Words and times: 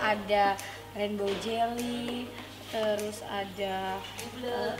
ada 0.00 0.56
rainbow 0.96 1.30
jelly 1.44 2.26
terus 2.70 3.20
ada 3.26 3.98
eh, 4.42 4.74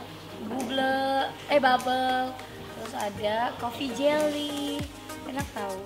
bubble 0.47 1.29
eh 1.51 1.59
bubble 1.61 2.33
terus 2.75 2.93
ada 2.97 3.53
coffee 3.61 3.93
jelly. 3.93 4.81
Enak 5.29 5.47
tahu 5.53 5.79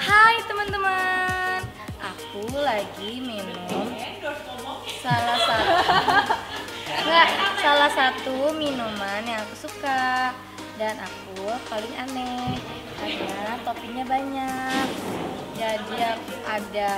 Hai 0.00 0.40
teman-teman. 0.46 1.60
Aku 2.00 2.44
lagi 2.62 3.20
minum 3.20 3.90
salah 5.02 5.38
satu 5.42 5.74
Nggak, 7.06 7.28
salah 7.60 7.90
satu 7.90 8.36
minuman 8.54 9.22
yang 9.26 9.42
aku 9.42 9.68
suka. 9.68 10.32
Dan 10.80 10.96
aku 10.96 11.44
paling 11.68 11.92
aneh 11.98 12.56
karena 12.96 13.56
toppingnya 13.64 14.04
banyak 14.08 15.09
jadi 15.60 16.16
aku 16.16 16.34
ada 16.48 16.90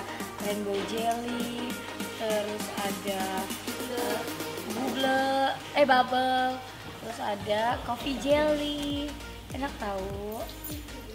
rainbow 0.47 0.79
jelly 0.87 1.67
terus 2.15 2.65
ada 2.79 3.23
eh, 3.91 4.19
bubble 4.71 5.51
eh 5.75 5.83
bubble 5.83 6.55
terus 7.03 7.19
ada 7.19 7.83
coffee 7.83 8.15
jelly. 8.23 9.11
Enak 9.53 9.75
tahu? 9.83 10.39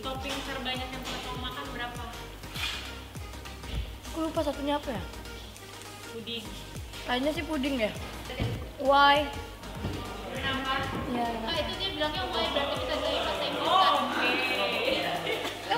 Topping 0.03 0.35
terbanyak 0.43 0.87
yang 0.91 1.01
pernah 1.01 1.21
kamu 1.23 1.39
makan 1.41 1.65
berapa? 1.71 2.03
aku 4.17 4.17
lupa 4.33 4.41
satunya 4.43 4.75
apa 4.81 4.89
ya? 4.97 5.03
Puding. 6.11 6.45
kayaknya 7.07 7.31
sih 7.31 7.45
puding 7.45 7.75
ya 7.79 7.93
why? 8.83 9.23
Kenapa? 10.35 10.73
ya 11.13 11.27
Oh 11.47 11.55
itu 11.55 11.73
dia 11.79 11.89
bilangnya 11.95 12.23
why 12.33 12.45
berarti 12.51 12.75
kita 12.83 12.95
dari 12.97 13.19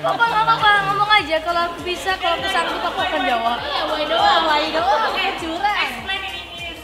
Gak 0.00 0.16
apa-apa, 0.16 0.26
gak 0.32 0.44
apa-apa, 0.48 0.70
ngomong 0.88 1.10
aja 1.12 1.36
kalau 1.44 1.60
aku 1.68 1.78
bisa, 1.84 2.16
kalau 2.16 2.40
aku 2.40 2.48
sanggup 2.48 2.80
aku 2.88 3.00
akan 3.04 3.20
jawab 3.20 3.58
Iya 3.60 3.82
why 3.84 4.04
doang, 4.08 4.42
why 4.48 4.64
doang. 4.72 5.02
Oke, 5.12 5.24
curang. 5.44 5.88
Explain 5.92 6.20
in 6.24 6.34
English. 6.40 6.80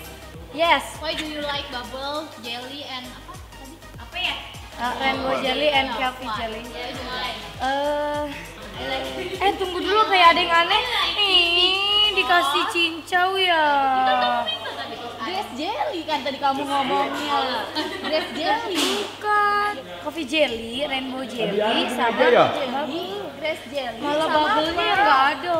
Yes, 0.52 0.84
Why 1.00 1.16
do 1.16 1.24
you 1.24 1.40
like 1.40 1.64
bubble, 1.72 2.28
jelly, 2.44 2.84
and 2.84 3.08
apa 3.08 3.32
tadi? 3.56 3.76
Apa 3.96 4.16
ya? 4.20 4.36
uh, 4.76 4.92
rainbow 5.00 5.32
jelly 5.40 5.68
and 5.72 5.88
coffee 5.96 6.28
jelly 6.36 6.60
do? 6.68 6.84
Eh, 7.56 8.24
eh 9.40 9.52
tunggu 9.56 9.78
dulu 9.80 10.02
kayak 10.12 10.36
ada 10.36 10.40
yang 10.44 10.52
aneh 10.52 10.82
Ih, 11.16 12.12
dikasih 12.12 12.64
cincau 12.68 13.40
ya 13.40 13.64
Grass 15.26 15.48
jelly 15.56 16.00
kan 16.08 16.24
tadi 16.24 16.38
kamu 16.40 16.64
ngomongnya. 16.64 17.40
Grass 18.08 18.28
jelly. 18.32 19.04
Bukan, 19.04 19.45
coffee 20.06 20.22
jelly, 20.24 20.86
rainbow 20.86 21.26
jelly, 21.26 21.58
sama 21.90 22.14
bubble 22.14 23.26
Grass 23.36 23.58
jelly. 23.68 23.98
Malah 23.98 24.28
bubble-nya 24.30 24.86
apa? 24.86 25.02
nggak 25.02 25.22
ada. 25.34 25.58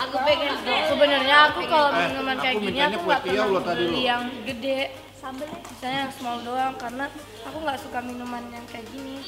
Aku 0.00 0.16
pengen 0.24 0.52
dong. 0.58 0.84
Sebenarnya 0.88 1.36
aku 1.46 1.60
kalau 1.68 1.88
Eh, 1.92 2.00
minuman 2.08 2.34
aku 2.34 2.42
kayak 2.42 2.56
gini 2.56 2.78
aku 2.80 2.98
nggak 3.04 3.20
pernah 3.20 3.76
beli 3.76 4.00
yang 4.00 4.22
gede. 4.48 4.80
Sambelnya. 5.20 5.60
misalnya 5.60 5.98
yang 6.00 6.12
small 6.16 6.38
doang 6.40 6.74
karena 6.80 7.04
aku 7.44 7.56
nggak 7.60 7.78
suka 7.84 7.98
minuman 8.00 8.42
yang 8.48 8.64
kayak 8.64 8.88
gini. 8.88 9.20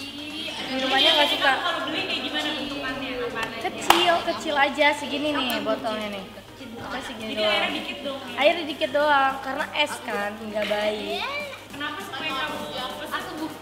Minumannya 0.73 1.11
nggak 1.13 1.29
suka. 1.29 1.53
Kalau 1.53 1.81
beli 1.85 2.01
kayak 2.09 2.23
gimana 2.25 2.49
bentukannya? 2.57 3.59
Kecil 3.61 4.15
kecil 4.25 4.55
aja 4.57 4.87
segini 4.97 5.29
nih 5.37 5.61
botolnya 5.61 6.09
nih. 6.09 6.25
Kita 6.57 6.99
segini 7.05 7.37
Jadi 7.37 7.45
airnya 7.45 7.61
doang. 7.61 7.77
dikit 7.77 7.99
dong. 8.01 8.21
airnya 8.41 8.65
dikit 8.65 8.91
doang 8.97 9.35
karena 9.45 9.65
es 9.77 9.95
kan 10.03 10.31
nggak 10.41 10.67
baik. 10.67 11.21
Kenapa 11.69 12.01
supaya 12.01 12.33
kamu 12.33 12.57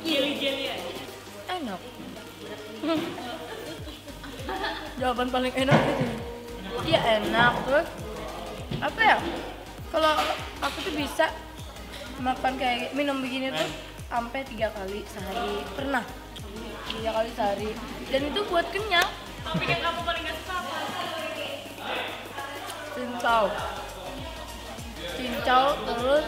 Jelly-jelly 0.04 0.64
aja? 0.68 0.90
enak. 1.60 1.80
Jawaban 5.00 5.28
paling 5.28 5.54
enak 5.54 5.76
gitu 5.76 6.04
iya 6.90 7.00
enak. 7.22 7.52
Terus 7.66 7.88
apa 8.80 9.00
ya? 9.00 9.16
Kalau 9.90 10.12
aku 10.62 10.78
tuh 10.86 10.94
bisa 10.94 11.26
makan 12.22 12.54
kayak 12.58 12.94
minum 12.94 13.18
begini 13.22 13.50
tuh 13.54 13.68
sampai 14.10 14.42
tiga 14.46 14.74
kali 14.74 15.06
sehari. 15.06 15.62
Pernah. 15.78 16.04
Tiga 16.90 17.10
kali 17.14 17.30
sehari. 17.34 17.70
Dan 18.10 18.20
itu 18.30 18.40
buat 18.50 18.66
kenyang. 18.74 19.10
Topik 19.40 19.68
yang 19.72 19.82
kamu 19.82 20.00
paling 20.04 20.22
gak 20.26 20.36
suka 20.42 20.54
apa? 20.60 20.78
cincau. 22.90 23.44
Cincau 25.16 25.64
terus 25.88 26.26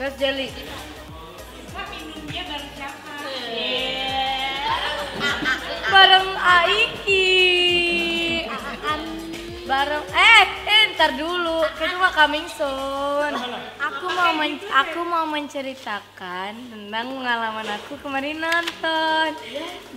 best 0.00 0.16
jelly 0.16 0.48
Suka 0.48 1.84
minumnya 1.92 2.42
bareng 2.48 2.72
siapa? 2.72 3.12
bareng 5.92 6.28
Aiki. 6.40 7.28
Bareng 9.68 10.06
eh 10.16 10.44
eh 10.64 10.82
ntar 10.96 11.20
dulu. 11.20 11.60
Itu 11.68 11.94
mah 12.00 12.16
coming 12.16 12.48
soon. 12.48 13.32
Aku 13.76 14.06
mau 14.08 14.32
men- 14.40 14.64
aku 14.72 15.04
mau 15.04 15.28
menceritakan 15.28 16.56
tentang 16.72 17.06
pengalaman 17.20 17.68
aku 17.76 18.00
kemarin 18.00 18.40
nonton. 18.40 19.36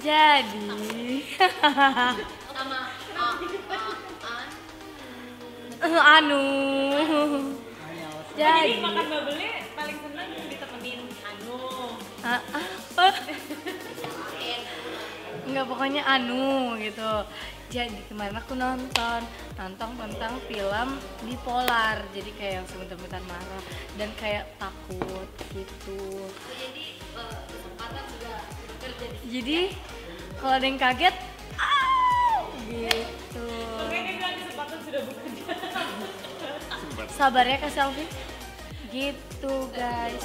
Jadi. 0.04 1.24
Sama. 2.52 2.92
Anu. 6.20 6.44
Jadi 8.34 8.82
jadi. 8.82 8.82
makan 8.82 9.06
bubble 9.14 9.63
Ah, 12.24 12.40
apa? 12.40 13.08
Enggak 15.44 15.66
pokoknya 15.68 16.08
anu 16.08 16.80
gitu. 16.80 17.28
Jadi 17.68 18.00
kemarin 18.08 18.40
aku 18.40 18.56
nonton 18.56 19.28
nonton 19.60 19.90
tentang 20.00 20.40
film 20.48 20.90
bipolar. 21.28 22.00
Jadi 22.16 22.32
kayak 22.40 22.64
yang 22.64 22.68
sebentar-bentar 22.72 23.20
marah 23.28 23.64
dan 24.00 24.08
kayak 24.16 24.48
takut 24.56 25.28
gitu. 25.52 26.32
Jadi 29.28 29.76
kalau 30.40 30.54
ada 30.56 30.66
yang 30.68 30.80
kaget, 30.80 31.16
ah, 31.60 32.40
gitu. 32.72 33.48
Kesempatan 33.92 34.78
sudah 34.80 35.02
bekerja. 35.12 35.44
Sabar 37.12 37.44
ya 37.44 37.60
Kak 37.60 37.72
Selfie. 37.72 38.08
Gitu 38.96 39.56
guys. 39.76 40.24